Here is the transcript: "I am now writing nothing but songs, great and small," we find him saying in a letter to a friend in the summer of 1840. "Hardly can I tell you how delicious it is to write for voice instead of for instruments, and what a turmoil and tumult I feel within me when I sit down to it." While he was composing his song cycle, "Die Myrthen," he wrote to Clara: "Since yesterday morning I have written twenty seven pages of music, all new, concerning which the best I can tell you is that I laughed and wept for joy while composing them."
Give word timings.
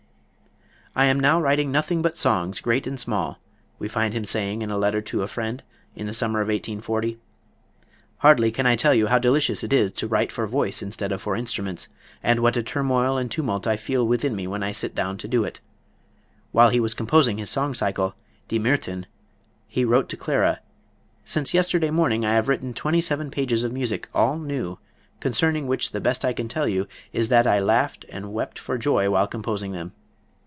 "I 0.93 1.05
am 1.05 1.21
now 1.21 1.39
writing 1.39 1.71
nothing 1.71 2.01
but 2.01 2.17
songs, 2.17 2.59
great 2.59 2.85
and 2.85 2.99
small," 2.99 3.39
we 3.79 3.87
find 3.87 4.13
him 4.13 4.25
saying 4.25 4.61
in 4.61 4.69
a 4.69 4.77
letter 4.77 5.01
to 5.03 5.21
a 5.23 5.27
friend 5.27 5.63
in 5.95 6.05
the 6.05 6.13
summer 6.13 6.41
of 6.41 6.47
1840. 6.49 7.17
"Hardly 8.17 8.51
can 8.51 8.65
I 8.65 8.75
tell 8.75 8.93
you 8.93 9.07
how 9.07 9.17
delicious 9.17 9.63
it 9.63 9.71
is 9.71 9.93
to 9.93 10.07
write 10.09 10.33
for 10.33 10.45
voice 10.45 10.81
instead 10.81 11.13
of 11.13 11.21
for 11.21 11.37
instruments, 11.37 11.87
and 12.21 12.41
what 12.41 12.57
a 12.57 12.61
turmoil 12.61 13.15
and 13.17 13.31
tumult 13.31 13.67
I 13.67 13.77
feel 13.77 14.05
within 14.05 14.35
me 14.35 14.47
when 14.47 14.63
I 14.63 14.73
sit 14.73 14.93
down 14.93 15.17
to 15.19 15.43
it." 15.45 15.61
While 16.51 16.71
he 16.71 16.81
was 16.81 16.93
composing 16.93 17.37
his 17.37 17.49
song 17.49 17.73
cycle, 17.73 18.13
"Die 18.49 18.57
Myrthen," 18.59 19.05
he 19.69 19.85
wrote 19.85 20.09
to 20.09 20.17
Clara: 20.17 20.59
"Since 21.23 21.53
yesterday 21.53 21.89
morning 21.89 22.25
I 22.25 22.33
have 22.33 22.49
written 22.49 22.73
twenty 22.73 22.99
seven 22.99 23.31
pages 23.31 23.63
of 23.63 23.71
music, 23.71 24.09
all 24.13 24.37
new, 24.37 24.77
concerning 25.21 25.67
which 25.67 25.91
the 25.93 26.01
best 26.01 26.25
I 26.25 26.33
can 26.33 26.49
tell 26.49 26.67
you 26.67 26.85
is 27.13 27.29
that 27.29 27.47
I 27.47 27.61
laughed 27.61 28.03
and 28.09 28.33
wept 28.33 28.59
for 28.59 28.77
joy 28.77 29.09
while 29.09 29.25
composing 29.25 29.71
them." 29.71 29.93